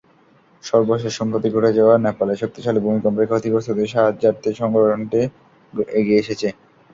[0.63, 5.21] সর্বশেষ সম্প্রতি ঘটে যাওয়া নেপালের শক্তিশালী ভূমিকম্পে ক্ষতিগ্রস্তদের সাহায্যার্থে সংগঠনটি
[5.95, 6.47] এগিয়ে এসেছে।